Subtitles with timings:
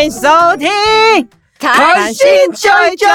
[0.00, 0.20] 欢迎收
[0.56, 0.66] 听
[1.58, 3.06] 《开心九一九》，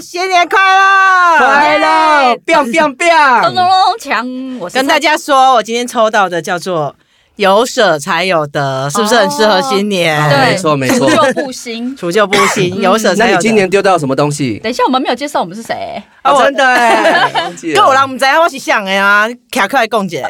[0.00, 1.38] 新年快乐！
[1.38, 4.58] 快乐，biang biang biang，咚咚咚锵！
[4.60, 6.94] 我跟大家说，我今天抽到的叫做
[7.34, 10.16] “有舍才有得”，是不是很适合新年？
[10.24, 11.96] 哦对没错没错除旧布新。
[11.96, 13.42] 除旧布新，有舍那你才有得。
[13.42, 14.60] 今年丢掉什么东西？
[14.62, 16.00] 等一下，我们没有介绍我们是谁。
[16.22, 20.24] 啊，我真的哎， 忘记了够人唔知道我是想的啊，卡快共姐，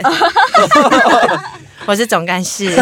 [1.85, 2.75] 我是总干事。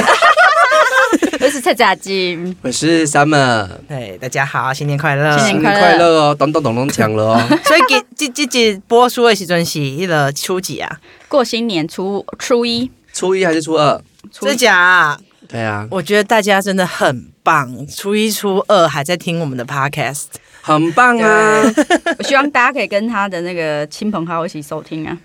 [1.43, 5.37] 我是蔡佳金，我是 Summer，对，大家好，新年快乐！
[5.39, 7.49] 新年快乐哦，咚咚咚咚锵了哦。
[7.67, 11.01] 所以给这这集播出的时阵是一个初几啊？
[11.27, 14.01] 过新年初初一，初一还是初二？
[14.31, 15.19] 初真假啊？
[15.49, 20.27] 对啊，我觉得大家真的很棒，初一初二还在听我们的 podcast。
[20.61, 21.61] 很棒啊，
[22.19, 25.19] 我希望大家可以跟他的那个亲朋好友一起收听啊。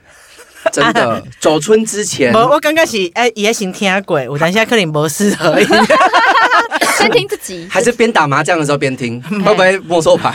[0.72, 1.24] 真的。
[1.40, 5.68] 走春之前我，我刚开始哎也行听鬼，我等一下克林博士而已。
[6.98, 10.34] 先听自己，还是边打麻将的时候边听，会不会摸错牌？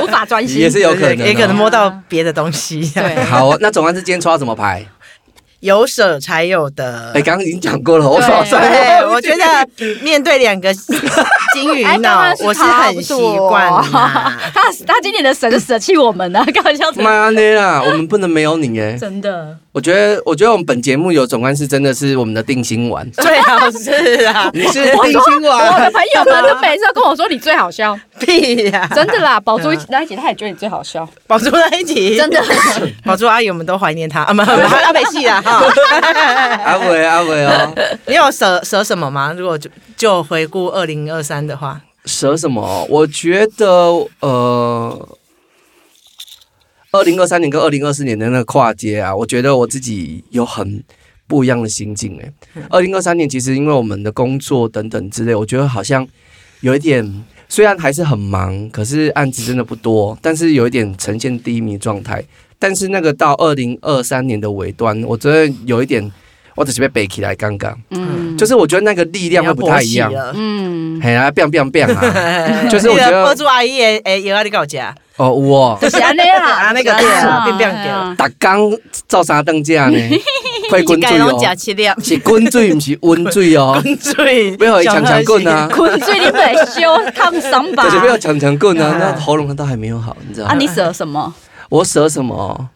[0.00, 0.60] 无法专心。
[0.60, 2.80] 也是有可能哦也可能摸到别的东西。
[2.94, 4.86] 对，好哦，那总而言之今天抽到什么牌？
[5.62, 7.22] 有舍才有得哎，。
[7.22, 9.44] 刚刚已经讲过了，我对手上对，我觉得
[10.02, 10.74] 面对两个
[11.54, 13.14] 金鱼脑，我是很习
[13.48, 14.36] 惯啦。
[14.52, 16.90] 他他今年的神舍弃我们了，开玩笑。
[16.96, 18.92] 妈呢啦，我们不能没有你哎。
[18.98, 23.08] 真的，我觉得，我觉得我们本节目有总干事真的是我们的定心丸。
[23.12, 23.90] 最好是
[24.26, 28.86] 啊， 你是定心丸我的，朋友们都每次都跟我说你最好笑，屁呀！
[28.94, 29.40] 真的啦。
[29.40, 32.42] 宝珠一起那一集，他也觉得你最好笑，宝珠在一起，真的。
[33.02, 35.62] 宝珠阿姨，我们都怀念他啊，没，阿北戏啦哈。
[36.64, 37.74] 阿伟阿伟哦，
[38.06, 39.32] 你有舍舍什么吗？
[39.36, 42.86] 如果就就回顾二零二三的话，舍什么？
[42.90, 43.66] 我觉得
[44.20, 45.08] 呃，
[46.94, 50.84] 二零二三年跟二零二四年的那个跨界啊，我觉得我自己有很
[51.26, 52.30] 不一样的心境哎。
[52.68, 56.06] 二零二三年其实因为我们的工作等等之类，我觉得好像
[56.60, 62.22] 有一点，虽然还是很忙，可是案子真的不多，但是有一点呈现低迷状态。
[62.58, 66.12] 但是那个到二零二三年的尾端，我觉得有一点，
[66.54, 70.12] 我只是被背起来，刚刚嗯，就是我觉得那个力量会不太一样。
[70.34, 78.26] 嗯，嘿啊，biang biang biang 啊， 就是我觉得宝珠阿姨诶诶，有要你搞家哦，我就是安尼啦，啊，那个对啊，变变给。
[78.26, 79.96] 逐工照三顿这呢，
[80.70, 86.82] 会滚水哦，是滚水，不是温水哦，滚水，不要有强强棍啊，滚水你得修
[87.14, 87.84] 烫伤吧？
[87.88, 87.90] 可？
[87.90, 91.32] 是不要强强棍啊啊，那喉咙都还没有好，你知道啊，你舍什么？
[91.68, 92.68] 我舍什么？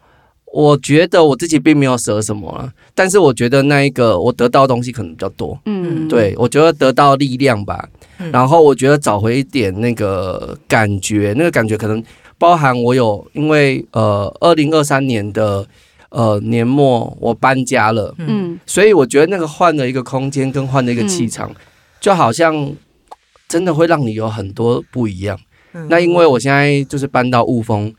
[0.56, 5.58] 我觉得我自己并没有舍什么了，但是我觉得那一个我得到的东西可能比较多。
[5.66, 7.86] 嗯，对，我觉得得到力量吧，
[8.18, 12.02] 嗯然后我觉得找回一点那个感觉，那个感觉可能
[12.38, 15.66] 包含我有，因为呃，二零二三年的
[16.08, 21.54] 呃年末我搬家了，嗯所以我觉得那个换了一个空间跟换了一个气场，
[22.00, 22.72] 就好像
[23.46, 25.38] 真的会让你有很多不一样。
[25.74, 27.92] 嗯那因为我现在就是搬到雾峰。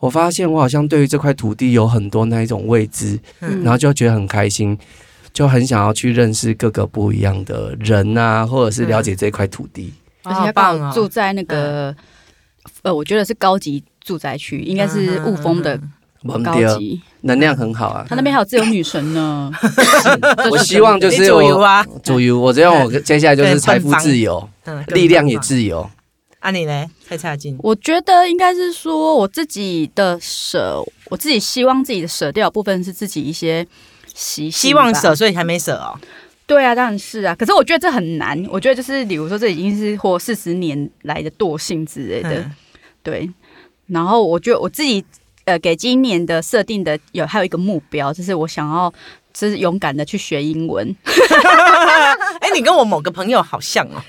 [0.00, 3.62] 我发现我好像对于这块土地有很多那一种未知，嗯。
[3.62, 4.76] 然后就觉得很开心，
[5.32, 9.92] 就很想要去认识各个不一样的人啊，或者是了解这块土地。
[10.22, 11.94] 而且他刚好住在那个，
[12.82, 15.78] 呃，我觉得是高级住宅区，应该是雾峰的
[16.42, 17.00] 高级。
[17.22, 19.50] 能量很好啊，他那边还有自由女神呢。
[20.50, 25.38] 我希望就是我啊，主游，我这样我接下来就是财富自由，嗯力量也。
[25.40, 25.88] 自由。
[26.40, 26.90] 啊，你呢？
[27.08, 27.56] 太差劲。
[27.60, 33.66] 我觉得应该是说我自己的舍，我自己希望自己的舍掉的部分是自己一些
[34.14, 35.98] 习希望舍，所以还没舍哦。
[36.46, 37.34] 对啊，当然是啊。
[37.34, 38.42] 可是我觉得这很难。
[38.50, 42.34] 我觉得就是，比如说，这已经是或四十年来的惰性之类的。
[42.34, 42.52] 嗯
[43.02, 43.30] 对。
[43.86, 45.04] 然后我觉得我自己
[45.44, 48.92] 呃给今年的设定的有还有一个目标，就是我想要
[49.32, 50.94] 就是勇敢的去学英文。
[52.40, 54.00] 哎，你跟我某个朋友好像哦。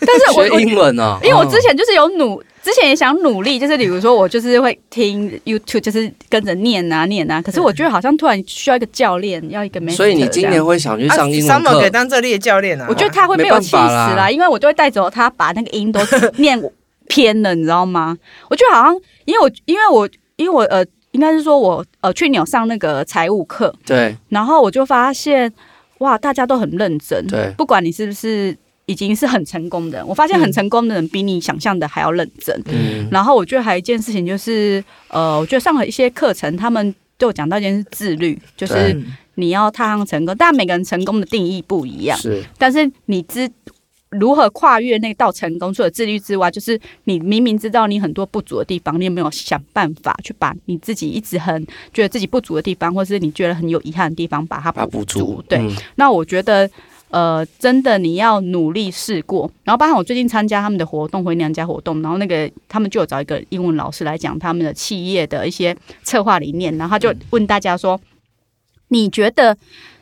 [0.00, 7.40] 但是我学英文哦，因为我之前就是有努，之前也想努力，就是比如说我就是会听 YouTube，就是跟着念啊念啊。
[7.42, 11.90] 可是我觉得好像突然需要一个教练，要一个 mentor 所以你今年会想去上英文 Summer 可以课？
[11.90, 12.86] 当这里的教练啊。
[12.88, 16.00] 我觉得他会被我气死没办法啦啦，因为我就会带走他，把那个音都
[16.36, 16.60] 念
[17.08, 18.16] 偏了，你知道吗？
[18.48, 18.96] 我觉得好像，
[19.26, 20.84] 因为我因为我因为我呃，
[21.14, 24.14] 应该是说我呃去年有上那个财务课，对。
[24.28, 25.50] 然后我就发现
[25.98, 28.54] 哇，大家都很认真，对，不管你是不是
[28.86, 32.60] 已经是很成功的人，我发现很成功的人比你想象的还要认真。
[32.66, 39.00] 嗯，然后我觉得还有一件事情就是，呃，我觉得上了一些课程，他们都有讲到一件事自律，就是
[39.36, 42.18] 你要踏上成功，但每个人成功的定义不一样。
[42.18, 42.42] 是。
[42.58, 43.48] 但是你知
[44.18, 56.70] 如何跨越那道成功，除了自律之外，就是你明明知道你很多不足的地方，你有没有想办法去把你自己一直很觉得自己不足的地方，或是你觉得很有遗憾的地方，把它补补足，对，嗯那我觉得。
[57.10, 59.48] 呃，真的你要努力试过。
[59.62, 68.00] 然后包括我最近参加他们的活动，回娘家活动，然后那个他们就有找一个英文老师来讲他们的企业的一些策划理念，然后他就问大家说，
[68.88, 69.56] 你觉得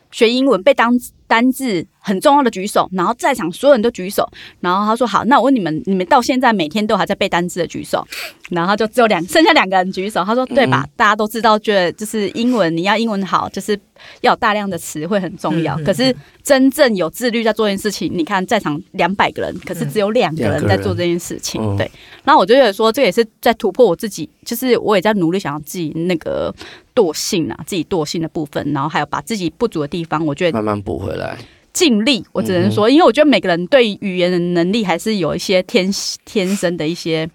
[0.09, 0.97] 学英文被当
[1.27, 4.27] 单字很重要的举手，然后在场所有人都举手，
[4.59, 8.05] 然后他说好，那我问你们，你们到现在每天都还在背单字的举手，
[8.49, 10.85] 然后就只有两剩下两个人举手，他说对吧？
[10.95, 13.73] 大家都知道，觉得就是英文你要英文好，就是
[14.21, 15.75] 要有大量的词汇很重要。
[15.77, 21.89] 嗯嗯可是真正有自律在做这件事情，你看在场两百个人，可是只有两个人在做这件事情，嗯对。
[22.23, 26.53] 然后我就觉得说，这也是在突破我自己，就是我也在努力想要自己那个
[26.95, 31.37] 惰性啊，自己惰性的部分，然后还有把自己不足的地方，我觉得慢慢补回来。
[31.71, 32.23] 尽力。
[32.31, 35.91] 我只能说，因为我觉得每个人对语言的能力还是有一些天
[36.23, 37.27] 天生的一些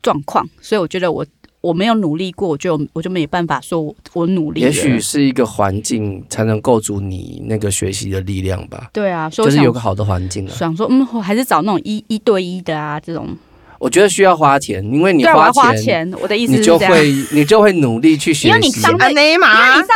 [0.00, 1.26] 状况，所以我觉得我
[1.60, 4.60] 我没有努力过，我就我就没办法说我我努力。
[4.60, 10.52] 也许是一个环境才能构筑你那个学习的力量吧，对啊，所以就是有个好的环境啊。
[10.54, 13.36] 想说，嗯，我还是找那种一一对一的啊，这种。
[13.78, 16.80] 我觉得需要花钱，因为你花钱，我的意思你是这样。
[16.80, 19.40] 就会 你就会努力去学习因为你上，因为你，上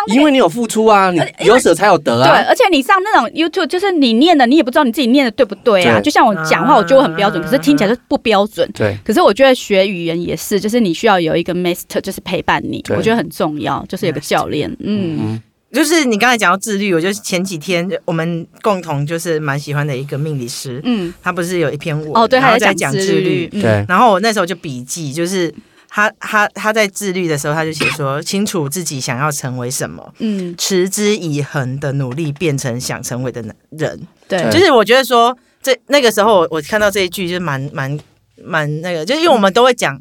[0.06, 2.46] 那个因为你有付出啊，你有舍才有得啊对，啊。
[2.48, 5.98] 而且你上那种 YouTube，就是你念的，你也不知道你自己念的对不对啊。
[5.98, 8.68] 对就像我讲话，我觉得我很标准，啊可是听起来就不标准。
[8.74, 14.70] 对，可是我觉得学语言也是，就是你需要有一个 master，就是陪伴你，我觉得很重要，就是有个教练。
[14.80, 15.42] 嗯，嗯，
[15.72, 23.62] 就是你刚才讲到自律，我就是前几天我们共同就是蛮喜欢的一个命理师，嗯，他不是有一篇文哦，对，然后在讲自律，嗯。
[23.62, 25.54] 对，然后我那时候就笔记，就是
[25.88, 33.40] 他他他在自律的时候，他就写说清楚自己想要成为什么，嗯，持之以恒的努力变成想成为的
[33.70, 34.00] 人。
[34.26, 37.98] 对，就是我觉得说，这那个时候我我看到这一句，就是蛮蛮
[38.42, 40.00] 蛮那个，就是因为我们都会讲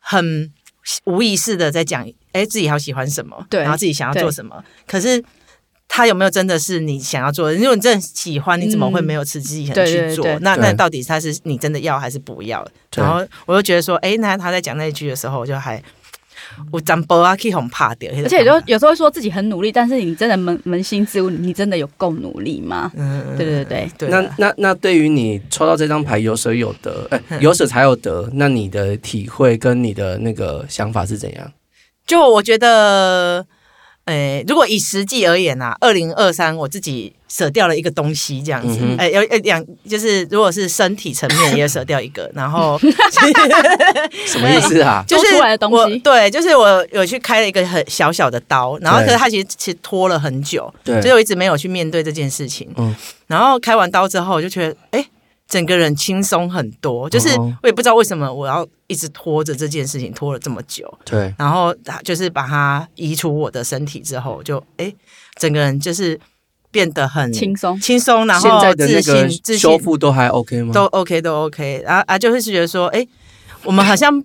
[0.00, 0.50] 很
[1.04, 5.22] 无意识的在讲，哎，自己好喜欢什么，对然后自己想要做什么，可是。
[5.88, 7.54] 他有没有真的是你想要做的？
[7.54, 10.24] 如果你真的喜欢，你怎么会没有持之以恒嗯对去做？
[10.24, 12.66] 对对那那到底他是你真的要还是不要？
[12.96, 15.80] 然后我就觉得说，哎，那他在讲那一句的时候，我就还
[16.72, 22.90] 我长波啊，可以很怕掉，而且就有时候会说自己很努力，但是你真的扪扪心自问，你真的有够努力吗？
[22.96, 31.52] 嗯，对对对，那那那对于你抽到这张牌有舍有得，哎、嗯有舍才有得，那你的体会跟你的那个想法是怎样？
[32.06, 33.44] 就我觉得，
[34.04, 38.98] 诶、如果以实际而言啊，二零二三我自己舍掉了一个东西，这样子，嗯哼。
[38.98, 42.78] 诶、有有两，就是如果是身体层面也舍掉一个，然后
[44.26, 45.02] 什么意思啊？
[45.08, 45.76] 就是多出来的东西。
[45.76, 51.00] 我对，就是我有去开了一个很小小的刀，然后可是它其实其实拖了很久，对。
[51.02, 52.72] 所以我一直没有去面对这件事情。
[52.76, 52.94] 嗯。
[53.26, 55.04] 然后开完刀之后，我就觉得，哎、
[55.48, 60.92] 整个人轻松很多，就是哦我也不知道为什么我要一直拖着这件事情拖了这么久。
[61.04, 64.92] 对，然后就是把它移除我的身体之后，就哎，
[65.36, 66.18] 整个人就是
[66.72, 67.80] 变得很轻松。
[67.80, 70.72] 轻松，然现后在的那自个信、自修复都还 OK 吗？
[70.74, 73.06] 都 OK 都 OK，然后啊，就会是觉得说，哎，
[73.62, 74.24] 我们好像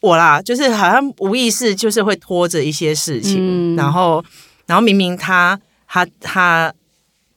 [0.00, 4.24] 我啦，就是好像无意识就是会拖着一些事情，嗯然后
[4.64, 6.72] 然后明明他他他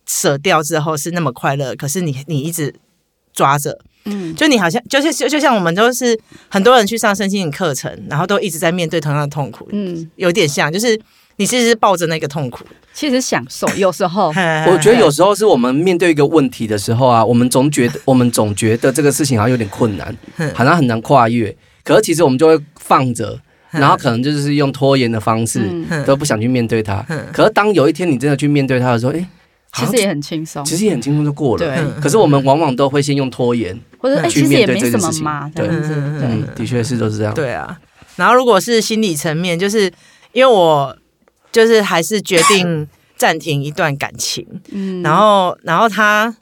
[0.06, 2.74] 舍掉之后是那么快乐，可是你你一直
[3.34, 3.78] 抓着。
[4.06, 6.20] 嗯，就你好像就是就就像我们都是
[6.50, 11.00] 很多人去上身心灵课程，然后都一直在面对同样的痛苦，嗯，有点像，就是
[11.36, 12.66] 你其实是抱着那个痛苦。
[12.94, 14.30] 其实享受有时候，
[14.68, 20.18] 我觉得有时候是我们面对一个问题的时候啊，我们总觉得 我们总觉得这个事情好像有点困难，
[20.54, 21.56] 好像很难跨越。
[21.84, 23.40] 可是其实我们就会放着，
[23.70, 27.06] 然后可能就是用拖延的方式，嗯，都不想去面对它。
[27.08, 29.26] 嗯可是当有一天你真的去面对它的时候，哎，
[29.74, 31.66] 其实也很轻松，其实也很轻松就过了。
[31.66, 35.14] 对，嗯可是我们往往都会先用拖延，或者哎，去其实也没面对这件事情。
[35.14, 37.34] 什么嘛，这对样子，嗯的确是都是这样。
[37.34, 37.80] 对啊，
[38.18, 39.90] 然后如果是心理层面，就是
[40.34, 40.98] 因为我
[41.54, 42.86] 就是还是决定
[43.16, 46.36] 暂停一段感情，嗯，然后然后他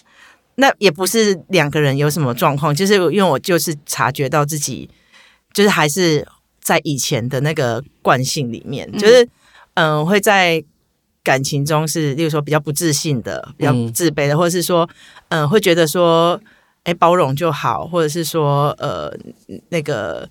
[0.55, 4.89] 那也不是两个人有什么状况，就是因为我就是察觉到自己
[5.53, 6.27] 就是还是
[6.59, 8.99] 在以前的那个惯性里面，嗯。
[8.99, 9.23] 就是
[9.75, 10.63] 嗯、呃会在。
[11.29, 14.89] 感情中是，例如说比较不自信的、比较嗯自卑的，或者是说，
[15.27, 16.41] 嗯、会觉得说，
[16.85, 19.15] 哎，包容就好，或者是说，呃，
[19.69, 20.27] 那个，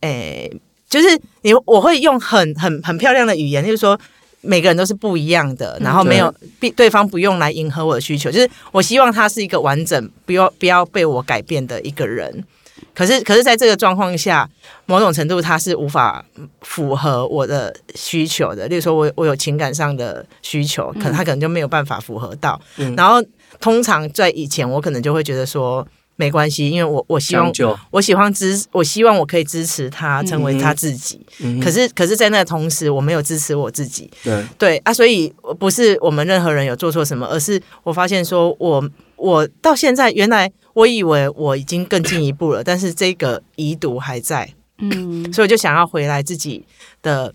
[0.00, 0.48] 哎，
[0.88, 3.98] 就是你我会用很很很漂亮的语言，就是说
[4.42, 12.44] 每个人都是不一样的，然后没有对对方不用来迎合我的需求，就是我希望他是一个完整，不要不要被我改变的一个人。
[12.94, 14.48] 可是，可是在这个状况下，
[14.86, 16.24] 某种程度他是无法
[16.60, 18.66] 符合我的需求的。
[18.68, 22.60] 例如说我我有情感上的需求，可能他可能就没有办法符合到。
[22.78, 23.22] 嗯然后
[23.60, 25.86] 通常在以前，我可能就会觉得说。
[26.16, 27.50] 没关系，因为我我希望，
[27.90, 31.18] 我喜欢支，我希望我可以支持他成为他自己。
[31.40, 34.08] 嗯可是可是，在那同时，我没有支持我自己。
[34.22, 38.78] 对，对啊，所以不是我们任何人有做错什么，而是我发现说我
[39.22, 46.64] 我到现在原来我以为我已经更进一步了，但是这个遗毒还在，嗯 所以我就想要回来自己
[47.00, 47.32] 的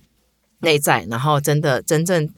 [0.59, 2.29] 内在，然后真的真正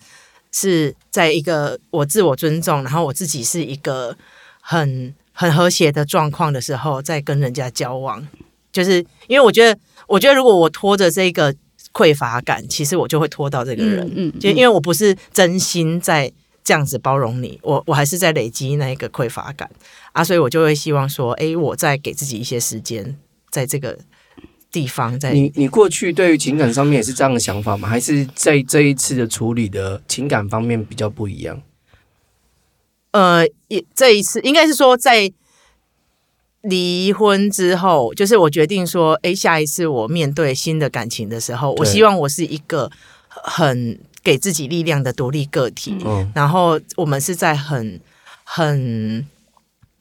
[0.52, 4.16] 是在一个我自我尊重，然后我自己是一个
[4.62, 8.28] 很很和谐的状况的时候，再跟人家交往。
[8.72, 11.52] 就是因为我觉得，我觉得如果我拖着这个
[11.92, 14.06] 匮乏感，其实我就会拖到这个人。
[14.10, 16.32] 嗯嗯就因为我不是真心在
[16.64, 19.70] 这样子包容你，我我还是在累积那一个匮乏感
[20.12, 23.18] 啊，所以我就会希望说，诶，我再给自己一些时间，
[23.50, 23.98] 在这个
[24.72, 27.88] 地方，在你你过去对于情感上面也是这样的想法吗？
[27.88, 31.62] 还是在这一次的处理的情感方面比较不一样？
[33.12, 35.32] 呃，也这一次应该是说在
[36.62, 42.92] 离婚之后，就是我决定说，诶，下一次我面对新的感情的时候，我希望我是一个
[43.30, 48.00] 很给自己力量的独立个体，嗯，然后我们是在很
[48.44, 49.26] 很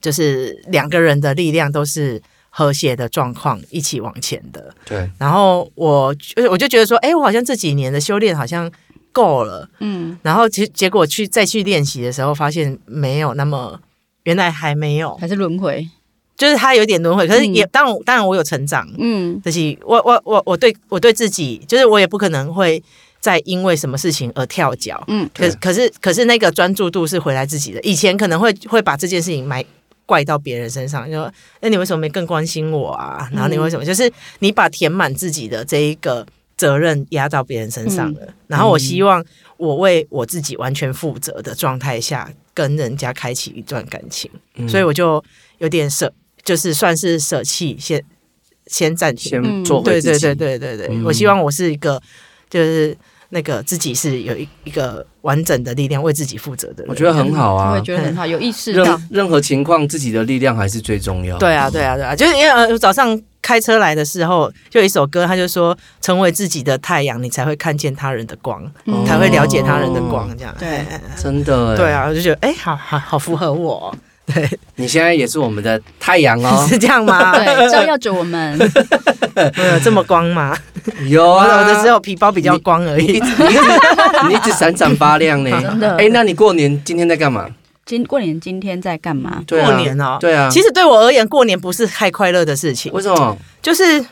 [0.00, 2.20] 就是两个人的力量都是
[2.50, 4.74] 和谐的状况一起往前的。
[4.84, 8.70] 对，然后我就我就觉得说，哎，我好像这几年的修炼好像
[9.12, 9.68] 够了。
[9.80, 13.80] 嗯，然后其实结果去再去练习的时候，发现没有那么，
[14.24, 15.88] 原来还没有，还是轮回，
[16.36, 17.26] 就是他有点轮回。
[17.26, 19.40] 可是也、嗯当然当然我有成长，嗯。
[19.42, 22.82] 就是我我我我对我对自己，就是我也不可能会
[23.28, 25.04] 再因为什么事情而跳脚。
[25.08, 29.62] 嗯可可是可是那个专注度是回来自己的，以前可能会会把这件事情埋
[30.06, 31.30] 怪到别人身上，就说
[31.60, 33.28] 那你为什么没更关心我啊？
[33.30, 38.34] 然后你为什么、就是你把填满自己的这一个责任压到别人身上了？
[38.46, 39.22] 然后我希望
[39.58, 44.66] 我为我自己完全负责的状态下跟人家开启一段感情，嗯。
[44.66, 45.22] 所以我就
[45.58, 46.10] 有点舍，
[46.42, 48.02] 就是算是舍弃，先
[48.66, 50.18] 先暂停，先做回对对。
[50.18, 51.04] 对对对对，嗯。
[51.04, 52.00] 我希望我是一个
[52.48, 52.96] 就是
[53.30, 56.86] 那个自己是有一一个完整的力量为自己负责的人。
[56.88, 57.82] 我觉得很好啊我也。
[57.82, 61.36] 觉得很好，有意识到任，任何情况，自己的力量还是最重要。
[61.38, 70.54] 对啊对啊对啊，就是因为呃早上开车来的时候，就有一首歌，他就说成为自己的太阳，你才会看见他人的光，嗯才会了解他人的光，这样。
[70.58, 70.84] 对
[71.16, 71.76] 真的。
[71.76, 73.94] 对，啊，我就觉得哎，好好好符合我哦，
[74.32, 76.64] 对，你现在也是我们的太阳哦。
[76.68, 77.32] 是这样吗？
[77.36, 80.56] 对，照耀着我们，有 这么光吗？
[81.08, 83.20] 有我啊，的只有皮包比较光而已
[84.28, 84.38] 你一。
[84.38, 85.50] 直闪闪发亮呢。
[85.60, 87.46] 真的哎，那你过年今天在干嘛？
[87.84, 89.42] 今过年今天在干嘛？
[89.46, 90.48] 对啊过年哦，对啊。
[90.50, 93.36] 其实对我而言，过年不是太快乐的事情，为什么？
[93.62, 94.04] 就是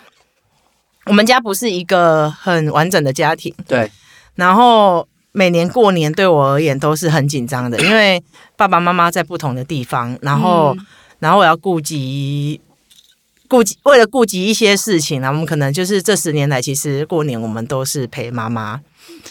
[1.05, 3.91] 我们家不是一个很完整的家庭，对，
[4.35, 5.07] 然后
[5.37, 8.23] 每年过年对我而言都是很紧张的，因为
[8.57, 10.87] 爸爸妈妈在不同的地方，然后、嗯
[11.19, 12.61] 然后我要顾及。
[13.49, 18.81] 顾及为了顾及一些事情啊，我们可能就是这十年来，其实过年我们都是陪妈妈，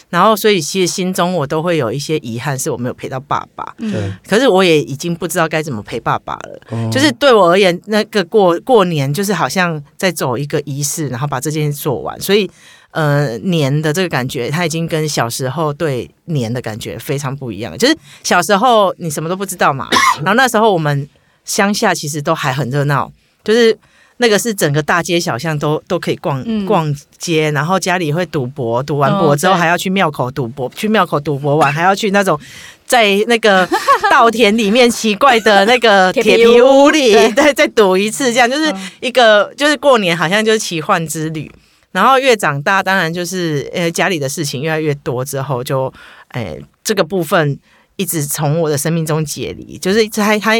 [0.08, 3.74] 然后所以其实心中我都会有一些遗憾，是我没有陪到爸爸。
[3.76, 6.58] 嗯对，可是我也已经不知道该怎么陪爸爸了。
[6.70, 12.18] 哦就是对我而言，那个过过年就是好像在走一个仪式，然后把这件事做完。
[12.18, 12.50] 所以，
[12.96, 17.76] 呃，年的这个感觉，它已经跟小时候对年的感觉非常不一样。
[17.76, 19.88] 就是小时候你什么都不知道嘛，
[20.24, 21.08] 然后那时候我们
[21.44, 23.12] 乡下其实都还很热闹，
[23.44, 23.78] 就是。
[24.18, 32.40] 那个是整个大街小巷都都可以逛、嗯逛街，然后家里会赌博，赌完博之后还要去庙口赌博，去庙口赌博完还要去那种
[32.86, 33.68] 在那个
[34.10, 41.52] 稻田里面奇怪的那个 铁皮屋屋里，对对，再赌一次，这样就是嗯一个就是过年好像就是奇幻之旅。
[41.96, 45.90] 然后越长大，当然就是呃家里的事情越来越多之后就，
[46.32, 47.58] 诶这个部分
[47.96, 50.52] 一直从我的生命中解离，就是它它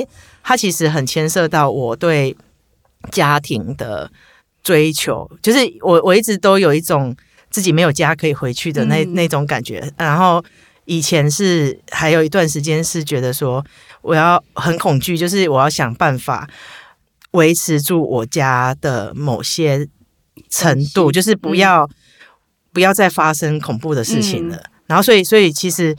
[0.42, 2.34] 它其实很牵涉到我对
[3.10, 4.10] 家庭的
[4.62, 7.14] 追求，就是我我一直都有一种
[7.50, 9.92] 自己没有家可以回去的那、嗯那种感觉。
[9.98, 10.42] 然后
[10.86, 13.62] 以前是还有一段时间是觉得说
[14.00, 16.48] 我要很恐惧，就是我要想办法
[17.32, 19.86] 维持住我家的某些
[20.48, 21.88] 程度，就是不要、
[22.72, 24.56] 不要再发生恐怖的事情了。
[24.56, 25.92] 嗯然后所以所以其实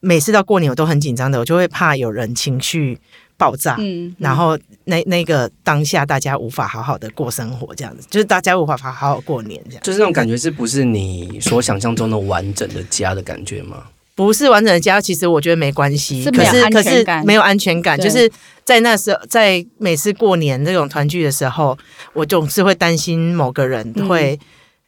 [0.00, 2.98] 每次到过年我都很紧张的，我就会怕有人情绪
[3.36, 3.76] 爆炸。
[3.78, 13.84] 嗯，然后那那个当下大家无法好好的过生活，这样子，就是大家无法好好过年这样，就是那种感觉，是不是你所想象中的完整的家的感觉吗？
[14.20, 18.30] 不是完整的家，其实我觉得没关系，可是没有安是可是没有安全感，就是
[18.64, 21.78] 在那时候，在每次过年这种团聚的时候，
[22.12, 24.38] 我总是会担心某个人会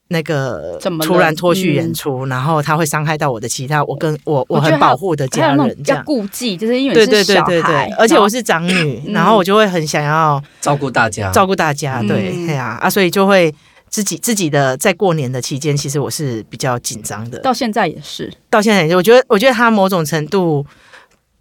[0.09, 6.05] 那个突然脱序嗯演出，然后他会伤害到我的其他我跟我我很保护的家人这样。
[6.05, 7.63] 顾忌，就是因为是小对对对对。
[7.63, 9.15] 孩，，而且我是长女，嗯。
[9.15, 12.09] 然后我就会很想要照顾大家，照顾大家，嗯。
[12.09, 13.51] 对，哎呀啊，所以就会
[13.93, 17.39] 自己自己的在过年的期间，其实我是比较紧张的。
[17.41, 20.65] 到现在也是，到现在也是，我觉得我觉得他某种程度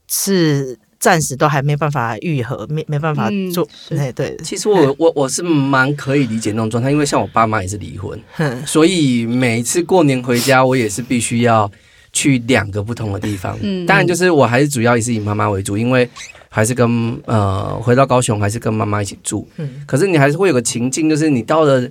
[0.10, 8.22] 是暂时都还没办法愈合，没没办法嗯做，是哎对，其实我我我是蛮可以理解那种状态，因为像我爸妈也是离婚，
[8.66, 11.72] 所以每一次过年回家，我也是必须要
[12.12, 13.58] 去两个不同的地方。
[13.62, 16.08] 嗯当然就是我还是主要也是以妈妈为主，因为
[16.50, 19.48] 还是跟呃回到高雄还是跟妈妈一起住。
[19.56, 21.90] 嗯可是你还是会有个情境，就是你到了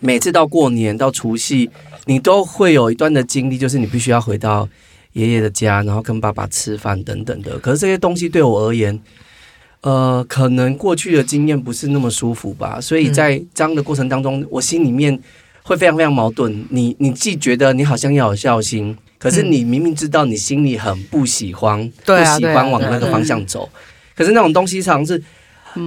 [0.00, 1.68] 每次到过年到除夕，
[2.06, 4.68] 你都会有一段的经历，就是你必须要回到
[5.12, 7.58] 爷爷的家，然后跟爸爸吃饭等等的。
[7.58, 8.98] 可是这些东西对我而言，
[9.80, 15.18] 呃，可能过去的经验不是那么舒服吧，所以在这样的过程当中，我心里面
[15.62, 16.64] 会非常非常矛盾。
[16.70, 23.68] 你你既觉得你好像要有孝心，可是你明明知道你心里很不喜欢，不喜欢往那个方向走。
[24.14, 25.22] 可是那种东西常常是，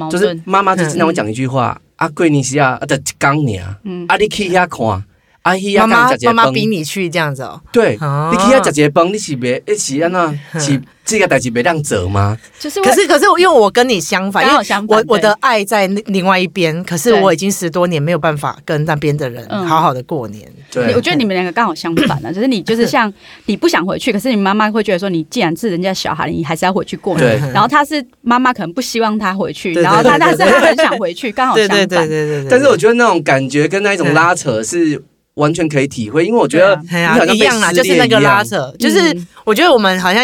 [0.10, 0.42] 就是。
[0.46, 5.06] 妈妈就经常会讲一句话：“啊，过年时啊，啊，就一工尔，嗯，啊，你去遐看，
[5.44, 6.12] 啊，去妈妈。
[6.26, 12.38] 妈妈逼你去这样子哦，对，哦你去遐食一个饭，你是别一起安那是这个代志别让走吗？
[12.60, 20.48] 就是可是可是因为我跟你相反，因为我我的爱在另另外一边，可是我已经十多年没有办法跟那边的人嗯好好的过年。
[20.72, 23.12] 对你，我觉得你们两个刚好相反了， 就是你就是像
[23.48, 27.52] 你不想回去，可是你妈妈会觉得说，你既然是人家小孩，你还是要回去过年。
[27.52, 32.08] 然后他是妈妈可能不希望他回去，然后他但是他很想回去，刚好相对对反。
[32.08, 32.50] 对对对对。
[32.50, 35.02] 但是我觉得那种感觉跟那一种拉扯是
[35.36, 39.28] 完全可以体会，因为我觉得对啊你哎呀好像被一样啦，就是那个拉扯，就是嗯。
[39.46, 40.24] 我觉得我们好像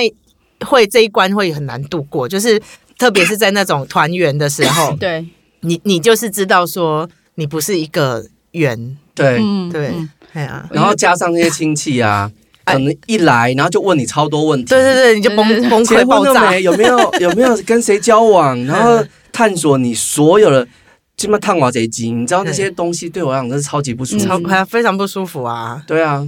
[0.66, 2.62] 会这一关会很难度过，就是
[2.98, 5.26] 特别是在那种团圆的时候， 对，
[5.62, 9.38] 你你就是知道说你不是一个圆，对。
[9.40, 12.32] 嗯，对嗯，哎呀，然后加上那些亲戚啊，
[12.66, 12.74] 哎。
[12.74, 14.66] 可能一来，然后就问你超多问题。
[14.66, 15.70] 对对对，你就崩对对对。
[15.70, 18.62] 崩溃爆炸，有没有有没有跟谁交往？
[18.66, 20.68] 然后探索你所有的，
[21.18, 24.26] 基本探瓦贼机，你知道那些东西对我来讲真是超级不舒服。
[24.26, 26.28] 超还非常不舒服啊，对啊。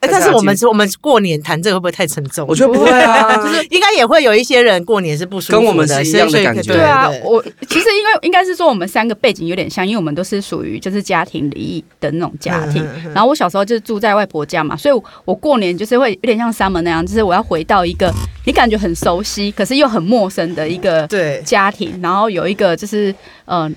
[0.00, 2.46] 哎，但是我们我们过年谈这个会不会太沉重？
[2.46, 6.74] 我觉得不会啊， 就是应该也会有一些人过年是不舒服的，跟我们是一样的感觉。
[6.74, 12.82] 对啊，我其实应该应该是说我们三个背景有点像，因为我们都是属于就是家庭离异的那种家庭。
[12.82, 13.12] 嗯嗯嗯。
[13.14, 18.12] 然后我小时候就是住在外婆家嘛，所以我我过年就是会有点像 summer 那样，就是我要回到一个
[18.44, 21.40] 你感觉很熟悉，可是又很陌生的一个对。
[21.44, 23.14] 家庭，然后有一个就是
[23.46, 23.70] 呃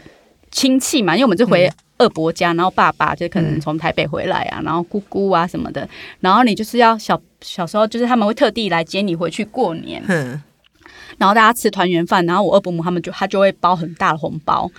[0.51, 5.87] 亲戚嘛，因为我们就回二伯家，然后爸爸就可能从台北回来啊，然后姑姑啊什么的，
[6.19, 10.41] 然后你就是要小小时候就是他们会特地来接你回去过年，哼，
[11.19, 14.71] 然后大家吃团圆饭，然后我二伯母他们就他就会包很大的红包。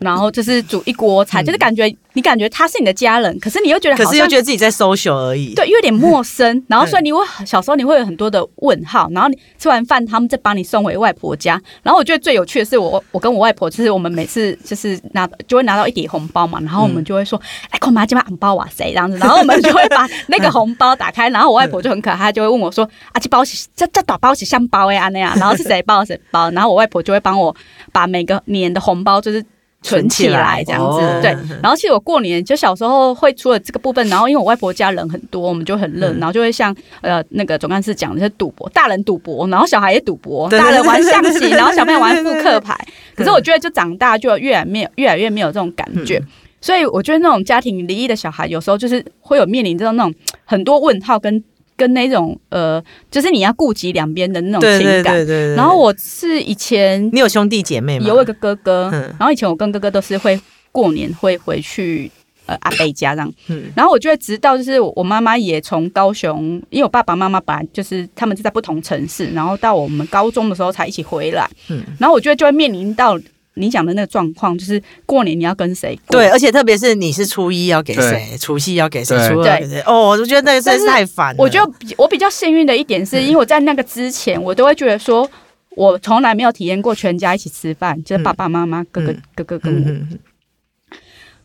[0.00, 6.62] 然后就是煮一锅菜，就是感觉你感觉他是你的家人，可是你又觉得可是又觉得自己在 social 而已，对，有点陌生。
[6.68, 11.60] 然后所以你会小时候你会有很多的问号，然后你吃完饭他们再把你送回外婆家。
[11.82, 27.54] 然后我觉得最有趣的是我我跟我外婆，就是我们每次就是拿就会拿到一叠红包嘛，然后我们就会说，哎，干嘛今晚红包哇谁这样子，然后我们就会把 那个红包打开，然后我外婆就很可爱，她就会问我说，啊，这包是这这打包是香包呀那样，然后是谁包谁包，然后我外婆就会帮我
[27.90, 29.42] 把每个年的红包就是。
[29.82, 31.30] 存起来这样子，哦对。
[31.62, 42.78] 然后其实我过年就小时候会除了这个部分，然后因为我外婆家人很多，我们就很热，嗯然后就会像呃那个总干事讲的是赌博，大人赌博，然后小孩也赌博，大人玩象棋，然后小朋友玩扑克牌。
[43.14, 46.18] 可是我觉得就长大就越来没有越来越没有这种感觉。
[46.18, 46.28] 嗯
[46.62, 50.14] 所以我觉得那种家庭离异的小孩，有时候就是会有面临这种那种
[50.44, 51.42] 很多问号跟
[51.82, 55.14] 跟那种呃，就是你要顾及两边的那种情感。
[55.14, 55.54] 对对对。
[55.56, 58.06] 然后我是以前你有兄弟姐妹吗？
[58.06, 60.40] 有一个哥哥，嗯然后以前我跟哥哥都是会
[60.70, 62.08] 过年会回去
[62.46, 73.18] 呃阿伯家这样，嗯然后我就会直到就是我妈妈也从高雄，因为我爸爸妈妈本来就是他们是在不同城市，然后到我们高中的时候才一起回来，嗯然后我觉得就会面临到
[73.54, 76.18] 你讲的那个状况，就是过年你要跟谁过？
[76.18, 79.80] 对，而且特别是你是初一要给谁，除夕要给谁，对初二要给谁。
[79.86, 81.36] 哦，我觉得那个真是太烦了。
[81.38, 85.28] 我觉得比我比较幸运的一点是，因为我在那个之前，我都会觉得说。
[85.74, 89.80] 我从来没有体验过全家一起吃饭，就是爸爸妈妈、哥哥嗯、哥哥跟我。
[89.88, 90.18] 嗯，嗯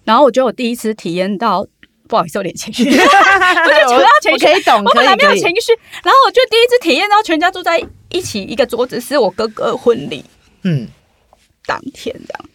[0.03, 1.65] 然后我觉得我第一次体验到，
[2.09, 5.71] 不好意思，有点情绪，嗯 我就扯到情绪，我可以懂，我本来没有情绪，
[6.03, 10.25] 然后我就第一次体验到全家坐在一起一个桌子，是我哥哥的婚礼
[10.63, 10.85] 嗯。
[11.67, 12.45] 当天这样。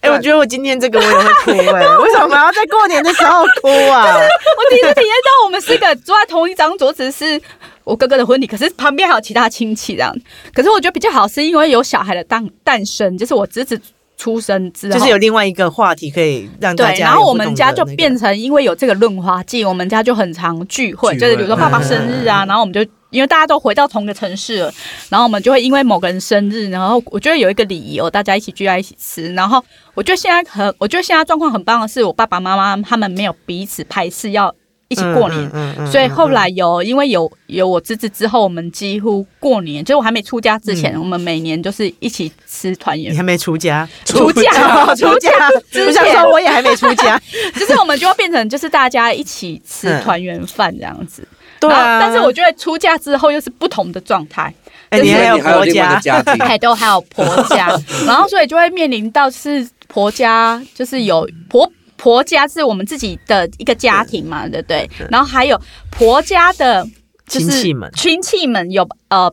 [0.00, 4.16] 哎、我觉得我今天这个我也会哭哎、 为什么要在过年的时候哭啊？
[4.16, 7.38] 我第一次体验到我们四个坐在同一张桌子，是
[7.84, 10.16] 我哥哥的婚礼，可是旁边还有其他亲戚这样。
[10.54, 13.78] 可是我觉得比较好，是因为有小孩的诞诞生，就是我侄子
[14.16, 17.08] 出生之后，就是有另外一个话题可以让大对，家。
[17.08, 18.16] 然后我们家就变。
[18.16, 24.72] 成，因为有这个润滑剂，我们家就很常聚会，就是比如说爸爸嗯生日啊，然后我们就因为大家都回到同一个城市了，
[25.08, 29.32] 然后我们就会因为某个人生日，然后我觉得有一个理由，大家一起聚在一起吃。
[29.34, 29.62] 然后
[29.94, 34.54] 我觉得现在很，我觉得现在状况很棒的是，我爸爸妈妈他们没有彼此排斥要
[34.88, 35.50] 一起过年。
[35.52, 44.50] 嗯嗯所以后来有，因为有有我侄子之后，我们几乎过年，就是我还没出家之前，我们每年就是一起吃团圆你还没出家，出家
[44.94, 45.30] 出家，
[45.70, 47.20] 之前我想说我也还没出家，
[47.54, 51.26] 就是我们就会变成就是大家一起吃嗯团圆饭这样子。
[51.60, 52.00] 对然后啊。
[52.00, 54.52] 但是我觉得出嫁之后又是不同的状态，
[54.88, 57.68] 哎，就是你还有婆家，还都还有婆家，
[58.06, 64.90] 然后所以就会面临到是婆家，就是有婆婆家是我们自己的一个家庭嘛，对不对？
[65.10, 66.86] 然后还有婆家的，
[67.26, 67.92] 就是亲戚们。
[67.94, 69.32] 亲戚们有呃。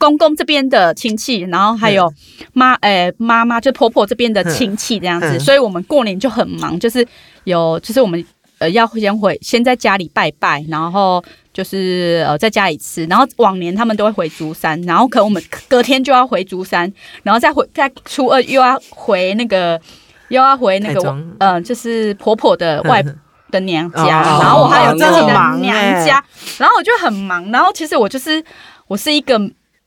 [0.00, 2.14] 公公这边的亲戚，然后还有
[2.52, 5.40] 妈，呃，妈妈就婆婆这边的亲戚这样子，嗯。
[5.40, 7.04] 所以我们过年就很忙，就是
[7.42, 8.24] 有，就是我们
[8.58, 16.92] 呃要先回，先在家里拜拜，然后就是呃在家里吃，然后往年他们都会回竹山，然后可能我们隔天就要回竹山，
[17.22, 19.80] 然后再回再初二又要回那个
[20.28, 23.02] 又要回那个嗯、呃就是婆婆的外
[23.50, 26.06] 的娘家，哦 然后我还有自己的娘欸。
[26.06, 26.24] 家，
[26.58, 28.44] 然后我就很忙，然后其实我就是
[28.86, 29.40] 我是一个。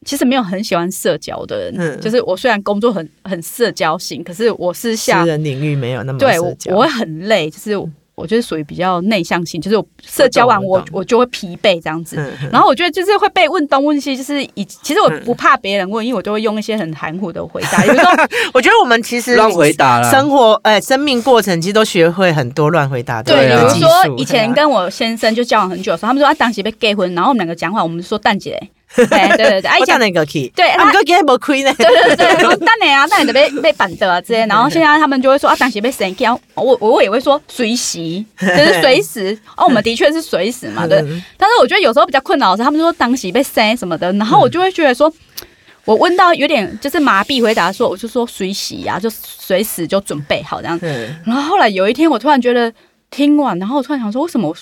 [0.04, 2.02] 其实没有很喜欢社交的人，嗯。
[2.02, 7.78] 就是我虽然工作很很社交型，可是我私私下人领域没有那么对我我会很累，就是
[8.16, 12.18] 我就是属于比较内向型，就是我社交完我我就会疲惫这样子。
[12.52, 18.04] 然后我觉得就是会被问东问西，就是以其实我嗯不怕别人问，因为我就会用一些很含糊的回答，比如说
[18.54, 20.12] 我觉得我们其实乱回答了。
[20.12, 28.62] 生活哎、生命过程其实都学会很多乱回答的对，比如说以前跟我先生就交往很久的时候，他们说啊当时被 gay 婚，然后我们两个讲话，我们就说蛋姐，
[29.10, 30.00] 哎对对对，哎我讲讲。
[30.00, 37.98] 那个 key，对啊，不过给无亏呢，对对对当年啊，那你被被板的啊之类，然后现在他们就会说啊，当时被谁然后我我也会说随时，
[38.40, 41.00] 就是随时哦，我们的确是随时嘛，对。
[41.00, 45.12] 嗯但是我觉得有时候比较困扰的是，他们就说当时被塞什么的，然后我就会觉得说，
[45.86, 50.78] 我问到有点就是麻痹回答说，我就说随时呀、就随时就准备好这样。
[50.80, 52.72] 子然后后来有一天，我突然觉得
[53.10, 54.56] 听完，然后我突然想说，为什么我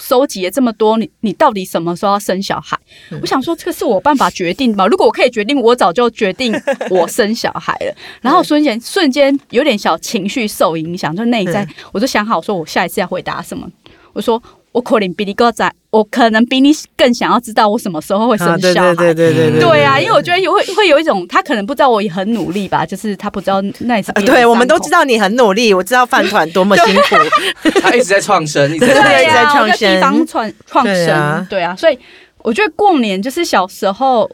[0.00, 0.96] 收集了这么多？
[0.96, 2.78] 你你到底什么时候要生小孩？
[3.10, 4.86] 嗯我想说，这个是我办法决定的吗？
[4.86, 6.54] 如果我可以决定，我早就决定
[6.90, 7.94] 我生小孩了。
[8.22, 13.68] 然后瞬间瞬间有点小情绪受影响，就内在，我就想好说，我下一次要回答什么。
[14.12, 14.42] 我说。
[14.72, 18.94] 我可能比你更在，我可能比你更想要知道我什么时候会生啊，对小孩。
[18.94, 30.00] 对对对对对啊，因为我觉得有会会有一种，他可能不知道我也很努力吧，就是他不知道那也是别人的呃对，我们都知道你很努力，我知道饭团多么辛苦， 他一直在创生，一直对在创生。
[30.00, 31.98] 方创创生，对啊，所以
[32.38, 34.30] 我觉得过年就是小时候，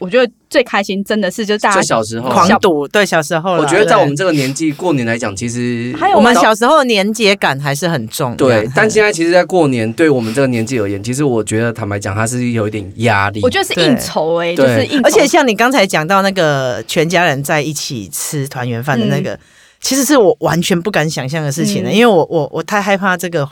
[0.00, 2.32] 我觉得最开心真的是就是大在家小时候啊。
[2.34, 2.86] 狂赌。
[2.88, 8.36] 对，小时候啦，我觉得在我们这个年纪过年来讲，其实还有我们小时候的年节感还是很重。
[8.36, 13.40] 对，但现在其实，在过年对我们这个年纪而言，其实我觉得坦白讲，它是有一点压力。
[13.42, 19.38] 我觉得是应酬哎、就对是应酬，而且像你刚才讲到那个全家人在一起吃团圆饭的那个。
[19.82, 23.48] 其实是我完全不敢想象的事情呢、嗯因为我我我太害怕这个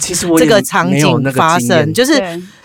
[0.00, 2.14] 其实我这个场景没有那个经验发生，就是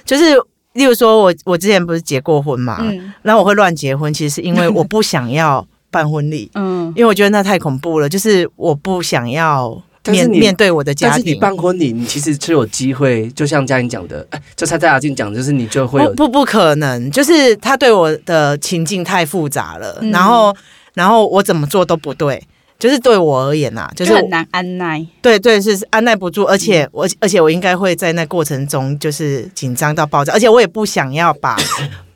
[0.06, 0.42] 就是，
[0.74, 3.14] 例如说我我之前不是结过婚嘛，嗯。
[3.22, 11.12] 然后我会乱结婚，其实是因为 我不想要办婚礼，嗯，因为我觉得那太恐怖了，就是我不想要面面对我的家庭。
[11.18, 11.40] 但是你。
[11.40, 20.10] 办婚礼，你其实是有机会，就像嘉颖讲的，哎 就蔡蔡雅静讲的，就是你就会有不不不可能，就是他对我的情境太复杂了，嗯。
[20.12, 20.56] 然后
[20.94, 22.42] 然后我怎么做都不对，
[22.82, 25.06] 就是对我而言呐、啊，就就是很难按耐。
[25.22, 31.56] 对对是是按耐不住，而且我而且我应该会在那过程中就是紧张到爆炸，而且我也不想要把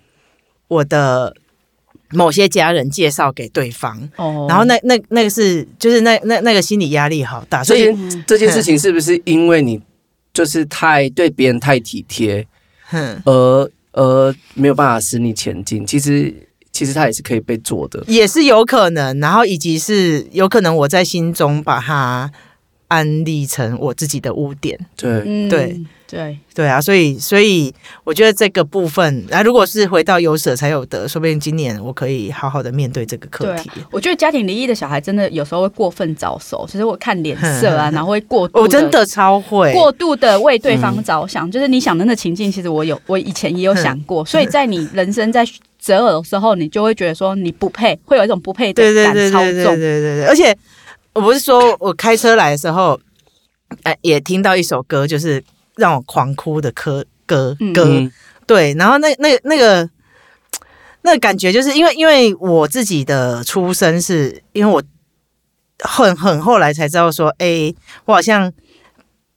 [0.68, 1.36] 我的
[2.10, 9.80] 某些家人介绍给对方，哦然后那那那个是就是那那那个心理压力好大，所以这件这件事情是不是因为你
[10.34, 12.48] 就是太对别人太体贴，
[12.88, 13.22] 哼。
[13.26, 15.86] 而而没有办法使你前进？
[15.86, 16.34] 其实
[16.76, 18.04] 其实它也是可以被做的。
[18.08, 22.30] 也是有可能，然后以及是有可能我在心中把它
[22.90, 25.82] 安利成我自己的污点，对，嗯对。
[26.08, 33.72] 对，对啊，所以所以我觉得这个部分，啊，如果是回到有舍才有得，说不定今年我可以好好的面对这个课题。
[33.92, 45.44] 我觉得家庭离异的小孩真的有时候会过分早熟，其 实我看脸色啊，然后会过度我、真的超会，过度的为对方着想，就是你想的那情境，其实我有，我以前也有想过，所以在你人生在
[45.86, 49.76] 择偶的时候，你就会觉得说你不配，会有一种不配对对的感操对对对对纵。
[49.76, 50.58] 对对，而且
[51.14, 53.00] 我不是说我开车来的时候，
[53.84, 55.44] 哎、也听到一首歌，就是
[55.76, 57.72] 让我狂哭的歌歌嗯。
[57.72, 58.12] 歌，嗯。
[58.48, 59.88] 对，然后那那那个
[61.04, 64.82] 那个感觉，就是因为因为我自己的出身是因为我
[65.80, 67.74] 很很后来才知道说，哎、
[68.06, 68.52] 我好像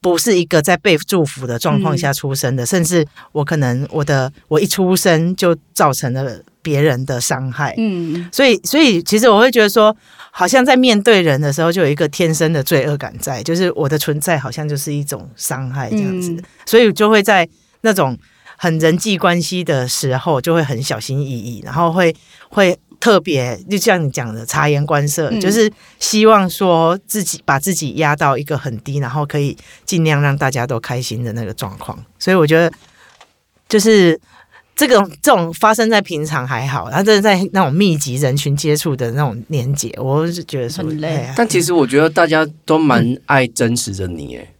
[0.00, 7.74] 不是一个在被祝福的状况下出生的，甚至我可能我的我一出生就造成了别人的伤害。
[7.76, 9.94] 嗯，所以，所以其实我会觉得说，
[10.30, 17.48] 好像在面对人的时候，就有一个天生的罪恶感在，就是我的存在好像就是一种伤害这样子，嗯所以就会在
[17.80, 18.16] 那种
[18.56, 22.14] 很人际关系的时候，就会很小心翼翼，然后会
[22.50, 31.98] 会特别，就像你讲的察言观色，嗯就是希望说自己把自己压到一个很低，然后可以尽量让大家都开心的那个状况。
[32.18, 32.72] 所以我觉得，
[33.68, 34.20] 就是
[34.74, 44.54] 这种这种发生在平常还好，然后真的在那种密集人群接触的那种年节，我是觉得说很累啊但其实我觉得大家都蛮爱真实的你，哎，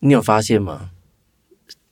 [0.00, 0.90] 你有发现吗？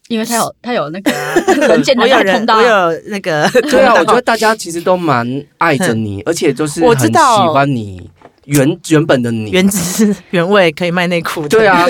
[0.08, 1.10] 因为他有他有那个
[2.00, 8.10] 我有人人爱通道我，有那个 对啊，我觉得大家其实都蛮爱着你， 而且就是我很喜知道欢你
[8.46, 9.50] 原原本的你。
[9.50, 11.86] 原汁原味可以卖内裤的，对啊，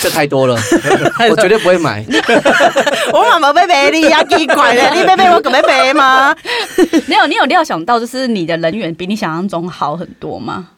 [0.00, 0.54] 这太多了，
[1.30, 2.04] 我绝对不会买。
[3.12, 6.36] 我妈妈被背你呀，奇怪了，你被背我可没背吗？
[7.06, 10.68] 没有你有料想到，就是你的人缘比你想象中好很多吗？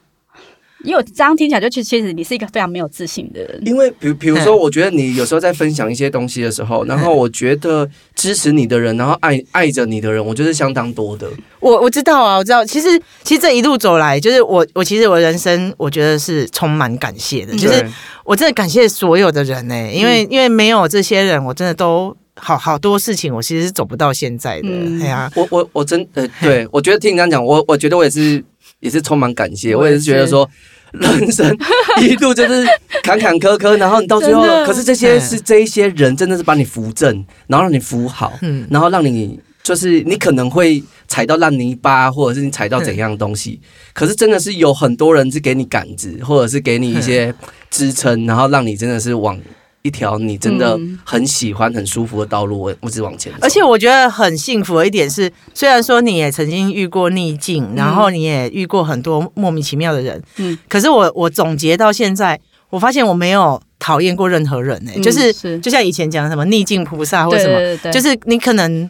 [0.89, 3.61] 因为我这样听起来，就其实其实你是一个非常没有自信的人。
[3.67, 11.29] 因为比比如说，我觉得你有时候在分享一些东西的时候，然后我觉得支持你的人，然后爱爱着你的人，我觉得相当多的。
[11.61, 12.65] 我我知道啊，我知道。
[12.65, 12.89] 其实
[13.23, 17.85] 其实这一路走来，就是我我其实我人生我觉得是充满感谢的，就是
[18.25, 24.69] 我真的感谢所有的人呢、因为、因为没有这些人，我真的都好好多事情，我其实是走不到现在的。
[24.71, 28.43] 嗯哎呀，我我我真呃，对 我觉得听你这样讲，我我觉得我也是
[28.81, 30.49] 也是充满感谢，我也是觉得说。
[30.93, 31.57] 人生
[32.01, 32.67] 一路就是
[33.03, 43.61] 坎坎坷坷，然后你到最后可是这些嗯是这一些人真的是把你扶正，然后让你扶好，嗯，然后让你就是你可能会踩到烂泥巴，或者是你踩到怎样的东西，
[43.93, 47.35] 可是真的是有很多人是给你杆子，或者是给你一些
[47.71, 49.39] 支撑，然后让你真的是往
[49.83, 50.99] 一条你真的嗯。
[51.05, 53.39] 很喜欢、很舒服的道路，我我只往前走。
[53.43, 60.23] 而且我觉得很幸福的一点是，虽然说你也曾经遇过逆境，然后你也遇过很多莫名其妙的人，
[60.69, 62.39] 可是我我总结到现在，
[62.71, 65.59] 我发现我没有讨厌过任何人呢、嗯就是是。
[65.61, 68.89] 就像以前讲什么逆境菩萨或对什么，对对，就是是你可能。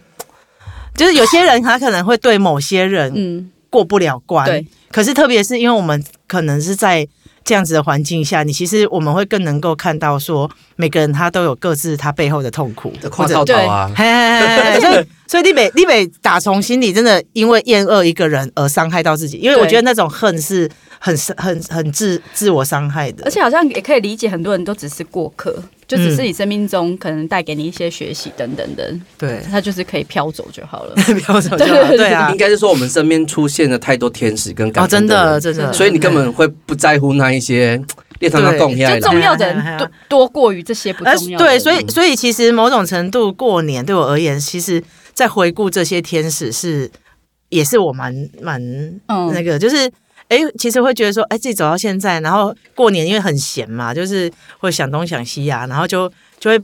[0.96, 7.06] 就是有些人他可能会对某些人嗯，过不了关，对，可是特别是因为我们可能是在
[7.48, 13.90] 这样子的环境下，你其实我们会更能够看到说每个人他都有各自他背后的痛苦，或者套套啊，
[14.78, 25.56] 所以所以立北立北打从心里真的因为厌恶一个人而伤害到自己，因为我对觉得那种恨是很很很自自我伤害的，而且好像也可以理解，很多人都只是过客，
[25.88, 30.94] 就只是你生命中可能带给你一些学习等等的，对，他就是可以飘走就好了。
[31.18, 32.30] 飘走就好，对啊。
[32.30, 37.82] 应，该是说我们身边出现了太多天使跟感哦，真恩的真的，所以你根本会不在乎那一些
[38.18, 41.46] 列堂他对供下来就重要的人多多过于这些不重要的。
[41.46, 41.54] 人。
[41.54, 44.82] 对，所以所以其实某种程度过年对我而言，其实
[45.14, 46.90] 在回顾这些天使是
[47.48, 48.60] 也是我蛮蛮
[49.06, 49.32] 嗯。
[49.32, 49.90] 那个，就是
[50.28, 56.60] 哎，其实会觉得说，哎，自己走到现在，然后过年因为很闲嘛，就是会想东想西啊，然后就就会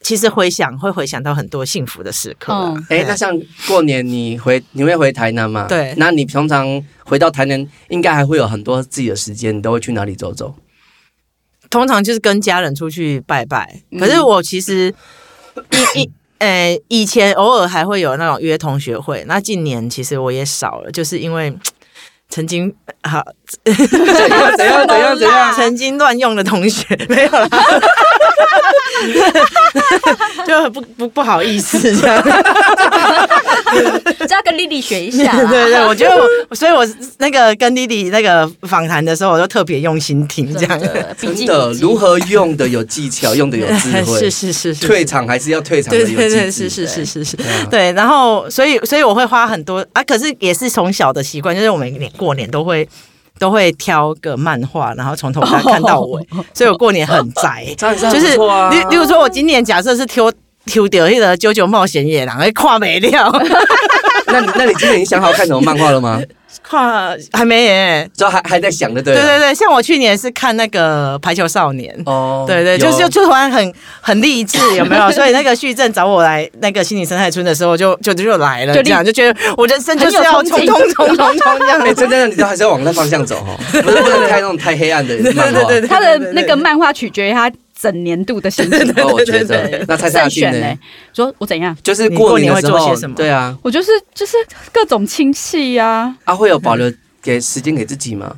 [0.00, 2.74] 其实回想会回想到很多幸福的时刻啊。
[2.74, 3.32] 嗯哎，那像
[3.66, 5.66] 过年你回你会回台南吗？
[5.68, 10.54] 对那你平常回到台南，应该还会有很多自己的时间，你都会去哪里走走？
[11.70, 13.80] 通常就是跟家人出去拜拜。
[13.90, 14.92] 嗯可是我其实
[15.94, 21.56] 一一呃以前偶尔还会有那种约同学会，那近年其实我也少了，就是因为
[22.32, 23.22] 曾经好
[23.62, 23.70] 怎
[24.30, 25.52] 样怎样怎样怎样？
[25.54, 27.46] 曾经乱用的同学没有啦。
[30.46, 32.22] 就很不不不好意思这样，
[34.18, 35.44] 这要跟丽丽学一下啦。
[35.50, 36.16] 对对，我觉得
[36.48, 36.86] 我，所以我
[37.18, 40.80] 那个跟丽丽那个访谈的时候，我就特别用心听这样。
[41.18, 44.18] 真的如何用的有技巧，用的有智慧。
[44.22, 47.36] 是是是是，退场还是要退场的有对对对，是是是是是，
[47.70, 52.86] 对然后所以所以我会花很多啊，可是也是从小的习惯，就是我们年过年都会
[53.42, 56.24] 都会挑个漫画，然后从头看看到尾，
[56.54, 58.36] 所以我过年很宅， 就是。
[58.70, 60.30] 例例如说，我今年假设是挑
[60.66, 63.32] 挑掉一个《九九冒险野狼》，哎，跨没了，
[64.32, 66.20] 那你那你今年已经想好看什么漫画了吗？
[66.62, 68.08] 看还没耶。
[68.16, 71.94] 之后还还在想的，对了对对对，像我去年是看那个《排球少年》。
[72.10, 75.10] 哦，对对，就是就就突然很很励志，有没有？
[75.12, 85.52] 所以那个旭正找我来那个心理生态村的时候就，就就来了，就这样就觉得我人生就是要冲冲冲冲冲这样哎，真的，你都还是要往那方向走哦， 不是不能开那种太黑暗的漫画。
[85.52, 87.50] 对对对他的那个漫画取决于他
[87.82, 88.80] 整年度的心情。
[89.02, 90.78] 哦，我觉得，那蔡蔡选呢？？
[91.12, 91.76] 说我怎样？
[91.82, 94.36] 就是过年的时候做些什么对啊，我就是就是
[94.72, 96.90] 各种亲戚呀、啊会有保留
[97.20, 98.36] 给时间给自己吗？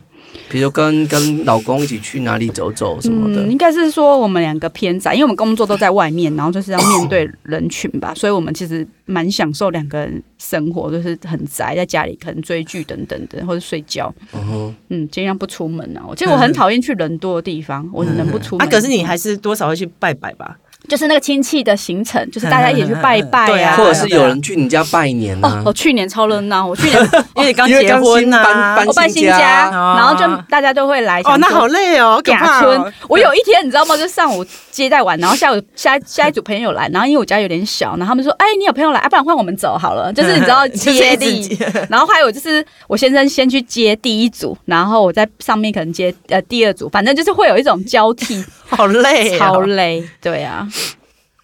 [0.50, 3.50] 比如跟跟老公一起去哪里走走什么的嗯，。
[3.50, 16.02] 应该是说我们两个偏宅，因为我们工作都在外面，然后就是要面对人群吧，所以我们其实蛮享受两个人生活，就是很宅，在家里可能追剧等等的，或者睡觉，嗯哼，嗯，尽量不出门啊。
[16.08, 18.70] 我其实我很讨厌去人多的地方，我能不出啊，门。
[18.70, 20.56] 可是你还是多少会去拜拜吧？
[20.88, 23.76] 就是那个亲戚的行程，就是大家一起去拜拜啊。
[23.76, 27.02] 或者是有人去你家拜年哦，啊我，去年超热闹，我去年
[27.36, 29.94] 因为你刚结婚呐、搬搬我办新家，哦。
[29.96, 31.20] 然后就大家都会来。
[31.24, 32.66] 哦，那好累哦，好可甲怕
[33.08, 33.96] 我有一天你知道吗？
[33.96, 48.44] 就上午接待完，然后下午下 下一组朋友来，然后因为我家有点小，然后他们说：“哎，你有朋友来，啊，不然换我们走好了。”就是你知道 接一直力，然后还有就是我先生先去接第一组，然后我在上面可能接呃第二组，反正就是会有一种交替，
[48.76, 50.04] 好累、哦， 超累。
[50.20, 50.68] 对啊，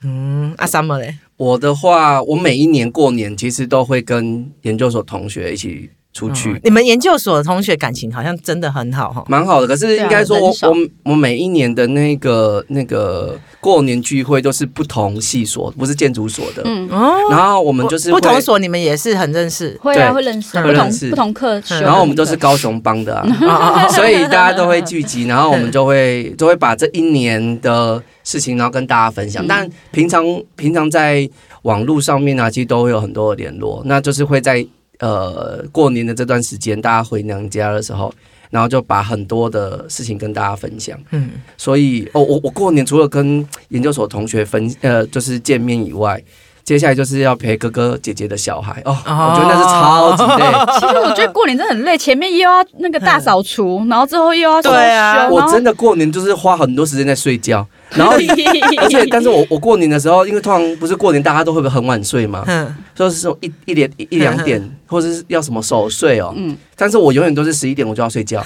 [0.03, 9.25] 嗯，阿 summer 嘞，我的话，我每一年过年其实都会跟研究所同学一起出去，嗯你们研究所的同学感情好像真的很好哈。
[9.29, 9.69] 蛮好的。
[9.69, 16.63] 可是应该说我，我我每一年的那个那个过年聚会都是不同系所，不是建筑所的。
[16.65, 19.79] 嗯，哦，然后我们就是不同，所，你们也是很认识。
[19.81, 21.11] 会啊，会认识会不同认识。
[21.11, 23.25] 不同课修，然后我们都是高雄帮的
[23.95, 29.45] 所以大家都会聚集，然后我们就会就会把这一年的事情，然后跟大家分享。
[29.45, 29.47] 嗯。
[29.47, 30.25] 但平常
[30.57, 31.29] 平常在
[31.63, 34.67] 网络上面啊，其实都会有很多的联络，那就是会在
[35.01, 38.15] 呃过年的这段时间，大家回娘家的时候，
[38.51, 40.97] 然后就把很多的事情跟大家分享。
[41.11, 46.23] 嗯，所以哦，我我过年除了跟研究所同学分呃就是见面以外。
[46.63, 50.79] 接下来就是要陪哥哥姐姐的小孩哦，我觉得那是超级累。
[50.79, 58.15] 其实我觉得过年真的很累，前面又要那个大扫除，然后之后又要对啊我真的过年就是花很多时间在睡觉，然后
[58.79, 66.57] 而且但是我我过年的时候，因为通常不是过年大家都会不会很晚睡嘛，嗯，就是说一一点一一两点，或者是要什么守岁哦，嗯。
[66.77, 68.43] 但是我永远都是十一点我就要睡觉，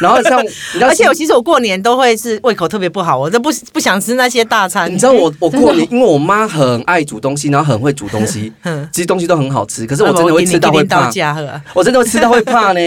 [0.00, 4.90] 然后像 你知道，而且我其实我过年都会是胃口特别不好，我都不不想吃那些大餐。
[4.90, 12.80] 你知道我 我过年，因为我妈很爱煮东西，然后很会煮东西，哼，其实东西都很好吃，可是我真的会吃到会怕，家喝，我真的会吃到会怕呢。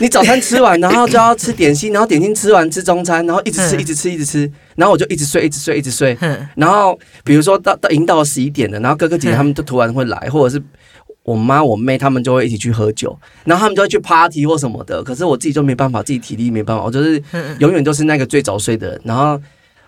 [0.00, 6.16] 你早餐吃完，然后就要吃点心，然后点心吃完吃中餐，然后一直吃嗯一直吃一直吃，然后我就一直睡一直睡一直睡，
[6.54, 10.62] 然后比如说到到已经到了十一点了，然后哥哥姐姐他们就突然会来，或者是
[11.24, 15.02] 我妈我妹他们就会一起去喝酒，然后他们就会去 party 或什么的。
[15.02, 19.00] 可是我自己就没办法，自己体力没办法，我就是嗯永远都是那个最早睡的人。
[19.04, 19.40] 然后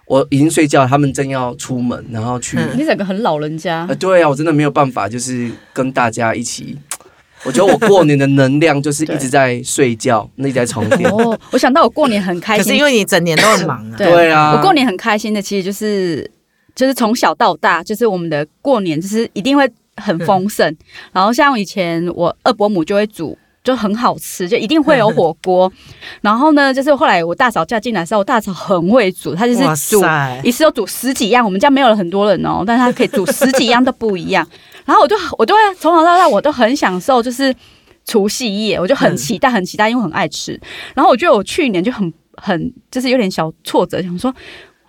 [0.07, 6.77] 我已经睡觉，他们正要出门，然后去，嗯你整个很老人家呃，，对啊，我真的没有办法，就是跟大家一起。
[7.45, 11.11] 我觉得我过年的能量就是一直在睡觉，那一直在充电。
[11.11, 13.97] 哦，我想到我过年很开心可是因，为你整年都很忙啊。
[13.97, 16.31] 对对啊，我过年很开心的，其实就是
[16.75, 20.77] 就是从小到大，就是我们的过年就是一定会很丰盛。
[21.13, 23.37] 然后像以前我二伯母就会煮。
[23.71, 25.73] 就很好吃，就一定会有火锅。
[26.21, 30.03] 然后呢，就是后来我大嫂嫁进来的时候，我大嫂很会煮，她就是煮，
[30.43, 31.45] 一次都煮十几样。
[31.45, 34.47] 我们家没有很多人哦，但是她可以煮十几样都不一样。
[34.85, 37.55] 然后我就我都会从小到大我都很享受，就是
[38.05, 40.61] 除夕夜，我就很期待，很期待，因为很爱吃。
[40.95, 44.35] 然后我觉得我去年就很很就是有点小挫折，想说。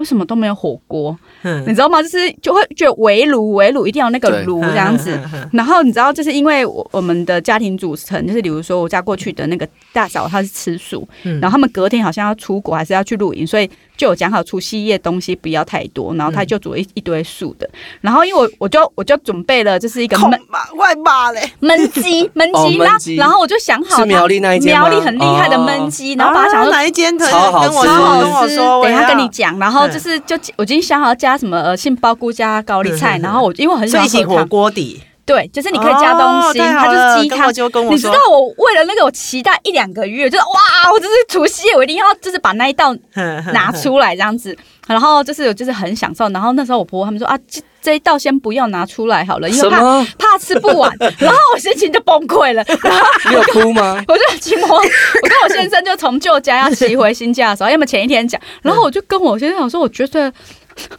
[0.02, 1.16] 为什么都没有火锅？
[1.44, 2.02] 你嗯知道吗？
[2.02, 5.18] 就是就会觉得围炉围炉一定要那个炉这样子。
[5.54, 13.70] 然后你知道，就是因为我我们的家庭组成，就是比如说我家过去的那个大嫂，她是吃素，嗯然后他们隔天好像要出国，还是要去露营，所以
[14.02, 17.70] 就有讲好除夕夜东西不要太多，然后他就煮了一一堆素的。
[18.02, 20.32] 然后因为我我就我就准备了，就是一个焖，
[20.76, 25.68] 外八嘞，焖鸡焖哦鸡， 然后然后我就想好苗栗那一间苗栗很厉害的哦。
[25.70, 27.30] 焖鸡，然后把它想说啊哪一间的？
[27.30, 27.88] 超好跟我吃。
[27.90, 29.60] 超跟我好吃，说，等一下跟你我讲。
[29.60, 37.50] 然后嗯就是就我已经想好加什么呃杏鲍菇加高丽菜，然后我因为我很喜要，所以一起火锅底，对，就是你可以加东西，哦它就是鸡汤
[37.90, 42.96] 你知道，我为了那个我期待一两个月，就是哇，我就是除夕夜我一定要就是把那一道
[43.54, 44.56] 拿出来这样子，
[44.88, 46.28] 然后就是我就是很享受。
[46.30, 50.04] 然后那时候我婆婆他们说啊，这这一道先不要拿出来好了，因为怕？
[50.18, 50.92] 怕吃不完。
[51.20, 54.04] 然后我心情就崩溃了，然后你有哭吗？
[54.08, 60.32] 我就骑摩，我跟我先生就从旧家要骑回新家的时候，要么前一天讲，然后我就跟我先生讲说，我觉得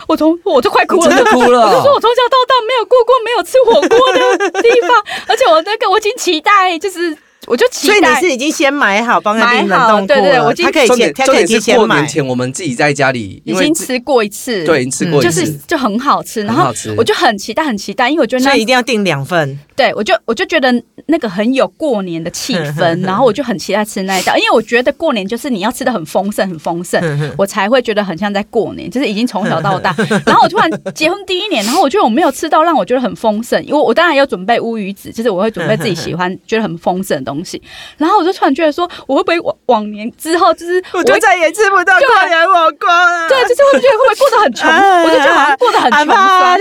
[0.07, 4.91] 我从我都快哭了，真的哭了我就说我从小到大没有过过没有吃火锅的地方，
[5.29, 8.21] 而且我那个我已经期待，就是我就期待所以你待。
[8.21, 11.87] 是已经先买好，帮他订好冻库了对对我已经可以先，重点他可以提前买。
[11.87, 20.73] 过年前我们自己在家里，已经吃过一次，对，已经吃过一次，就是就很好吃，然后很好吃我就很期待，很期待，因为我觉得那所以一定要订两份，对我就我就觉得
[21.13, 27.01] 那个很有过年的气氛， 然后我就很期待吃那一道，因为我觉得过年就是你要吃的很丰盛，很丰盛，
[27.37, 29.95] 我才会觉得很像在过年，就是已经从小到大。
[30.25, 37.61] 然后我突然结婚第一年，然后我觉得我没有吃到让我觉得很丰盛，因为我当然要准备乌鱼子，就是我会准备自己喜欢、觉得很丰盛的东东西。
[37.97, 43.27] 然后我就突然觉得说，我会不会往往年之后就是我就再也吃不到过年火锅了。
[43.27, 44.69] 对，就是会不会觉得会不会过得很穷？
[45.05, 46.59] 我就觉得好像过得很穷，酸。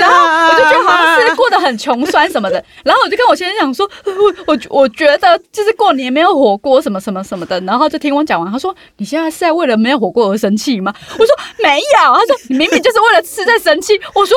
[0.00, 10.92] 然后我就觉得好像是过得很穷酸什么的，然后我就跟我先生讲说，呃 我我我觉得就是过年没有火锅什么什么什么的，然后就听我讲完，他说你现在是在为了没有火锅而生气吗？
[11.18, 11.28] 我说
[11.62, 13.94] 没有，他说你明明就是为了吃在生气。
[14.14, 14.36] 我说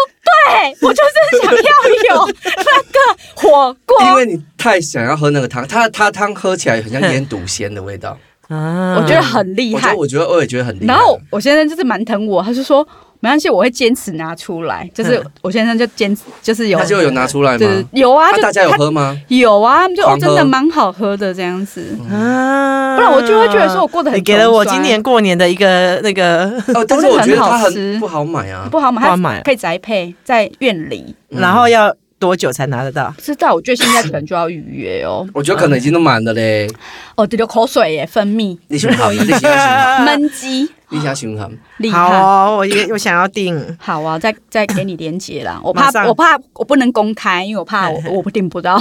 [0.52, 4.02] 对，我就是想要有 那个火锅。
[4.06, 8.18] 因为你太想要喝那个汤，它它汤喝起来很像腌笃鲜的味道。
[8.50, 10.24] 啊我觉得很厉害我觉得，。
[10.24, 10.88] 我觉得我也觉得很厉害。
[10.88, 12.86] 然后我先生就是蛮疼我，他就说
[13.22, 14.90] 没关系，我会坚持拿出来。
[14.94, 17.84] 就是我先生就坚持，就是有他就有拿出来对吗？
[17.92, 19.18] 有啊，大家有喝吗？
[19.28, 21.98] 有啊，就哦真的蛮好喝的这样子。
[22.10, 28.68] 啊不然我就会觉得说我过得很你给了我今年过年的一个那个，哦，但是我觉得它很好吃不好买啊。
[28.72, 31.16] 不好买，不好买可以宅配在院里。
[31.30, 33.10] 嗯然后要多久才拿得到？
[33.16, 35.26] 不知道，我觉得现在可能就要预约哦。
[35.34, 36.70] 我觉得可能已经都满了嘞。
[37.16, 41.44] 哦，这流口水耶，分泌你想好，你想想， 闷鸡，你想想喊。
[41.46, 42.00] 好厉害。
[42.00, 43.78] 哦，我也我想要订。
[43.80, 45.60] 好啊，再再给你连接啦。
[45.64, 48.78] 我怕我怕我不能公开，因为我怕我我订不到。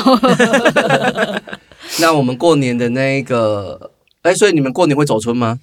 [2.01, 5.59] 那我们过年的那个，哎，所以你们过年会走村吗？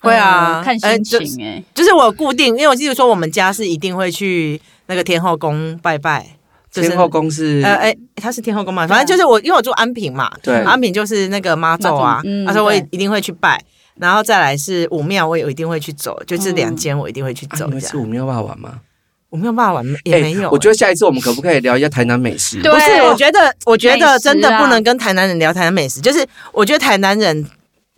[0.00, 1.62] 会啊呃看心哎就情哎。
[1.74, 6.26] 就是我固定，因为我记得说我们家是一定会去那个天后宫拜拜。
[6.70, 13.62] 就是天后宫是呃，哎、他是天后宫嘛，反正就是我，因为我住安平嘛，对安平就是那个妈祖啊他说我也一定会去拜，
[13.96, 17.70] 然后再来是武庙，我也一定会去走，就这两间我一定会去啊走这样。
[17.70, 18.80] 你们吃五庙霸王吗？
[19.28, 22.62] 我没有办法玩也没有、哎我觉得下一次我们可不可以聊一下台南美食？
[22.62, 26.00] 对不是，我觉得，我觉得真的不能跟台南人聊台南美食。
[26.00, 27.44] 就是我觉得台南人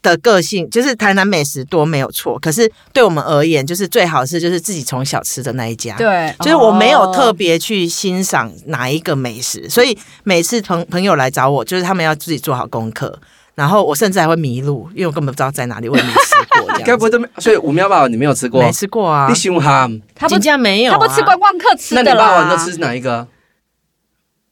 [0.08, 5.96] 的个性，就是台南美食多没有错，可是对我们而言，就是最好是就是自己从小吃的那一家。。
[5.96, 13.18] 对，就是我没有特哦别去欣赏哪一个美食，所以每次朋朋友来找我，就是他们要自己做好功课，
[13.54, 16.82] 然后我甚至还会迷路，因为我根本不知道在哪里，我也没吃过这样。
[16.84, 17.28] 该不会都没？
[17.38, 18.62] 所以五喵霸王你没有吃过？
[18.62, 19.34] 没吃过啊你？
[19.34, 20.00] 凶 ham？
[20.14, 22.08] 他不人家没有、啊，他不吃观光客吃那你。
[22.08, 23.26] 霸王都吃哪一个？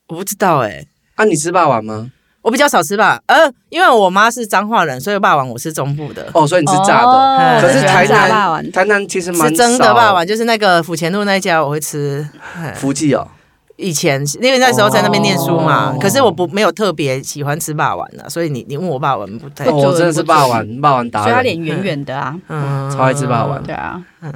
[0.09, 0.87] 我不知道哎、
[1.17, 2.11] 啊，你吃霸王吗？
[2.47, 6.29] 我比较少吃吧，呃，因为我妈是彰化人，所以霸王我是中部的。
[6.33, 7.09] 哦，所以你是炸的。
[7.09, 12.25] 哦可是台南霸南王台南其实蛮是真的少霸王，就是那个府前路那一家我会吃。
[12.57, 13.27] 哎福记哦。
[13.75, 21.53] 以前因为那时候在那边念书嘛，哦可是我不没有特别喜欢吃霸王的，所以你你问我霸王不太哦，我真的是霸王霸王打所以他人。
[21.53, 22.37] 脸圆圆的啊。
[22.49, 24.33] 嗯超爱吃霸王对啊，嗯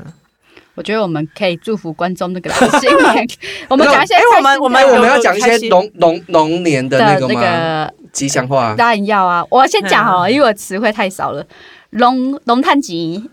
[0.77, 2.51] 我觉得我们可以祝福观众那个
[2.81, 3.29] 新年，
[3.69, 7.41] 我们讲一些哎我们开心的我们哎，我们要讲一些龙龙龙年的那的那个吗？
[7.41, 8.75] 个吉祥话。
[8.77, 9.45] 当然要啊！
[9.51, 11.45] 我先讲好了，嗯因为我词汇太少了。
[11.91, 13.29] 龙龙探吉，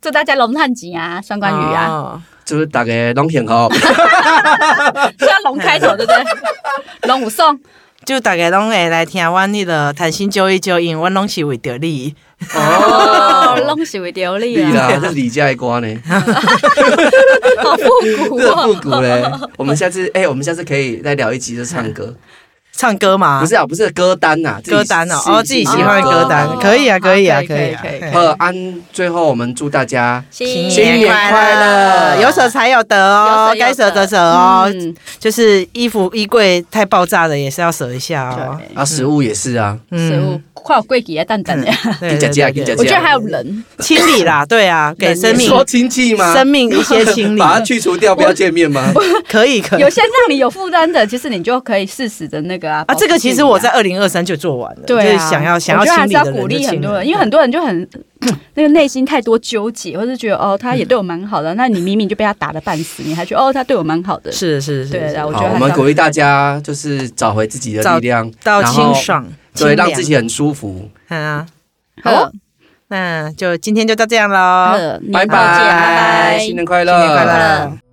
[0.00, 1.20] 祝大家龙探吉啊！
[1.20, 6.24] 双关语啊，哦就是大家拢幸福， 是要龙开头对不对？
[7.08, 7.58] 龙武送，
[8.04, 12.14] 就大家拢会来听阮迄个谈心揪一揪，因为阮拢是为着你。
[12.54, 15.96] 哦， 拢是为流利对啊，啦，这李家的歌呢，
[17.62, 18.80] 好复古这复哦。
[18.82, 19.24] 古嘞。
[19.56, 22.12] 我们下次哎，我们下次可以再聊一集就唱歌，
[22.74, 23.40] 唱歌吗？
[23.40, 26.46] 不是啊，不是歌单呐，歌单哦，哦，自己喜欢的歌单。
[26.46, 27.80] 哦，可以啊，可以啊，可以可以啊。
[27.82, 28.10] 可以可以。
[28.10, 28.12] 嘿。
[28.14, 32.20] 呃，安，最后我们祝大家新新年快乐。
[32.22, 34.70] 有舍才有得哦该舍，得该舍哦。
[34.74, 34.94] 嗯。
[35.18, 38.58] 就是衣服衣柜太爆炸的，也是要舍一下哦。
[38.74, 41.66] 啊，食物也是啊，食物快有贵几啊，蛋蛋的，
[42.00, 45.46] 我觉得还有人，清理啦， 对啊，给生命。
[45.48, 46.32] 说亲戚吗？
[46.34, 48.92] 生命一些清理， 把它去除掉，不要见面吗？
[49.28, 49.80] 可以可以。
[49.80, 49.90] 有。
[49.92, 52.84] 些让你有负担的，其实你就可以适时的那个啊。
[52.86, 57.88] 啊，这个其实我在二零二三就做完了，对啊，就是想要想要我觉得还清理的人是要鼓励很多人，因为很多人就很
[58.54, 70.88] 那个内心太多纠结，或是觉得哦，他也对我蛮好的，那你明明就被他打的半死，你还觉得哦，他对我蛮好的，是是是，对啊，我觉，得我们鼓励大家就是找回自己的力量，到清爽，对，让自己很舒服。
[71.08, 71.46] 嗯啊。
[72.02, 72.32] 好好，
[72.88, 77.91] 那就今天就到这样喽，拜，拜拜拜，新年快乐，新年快乐。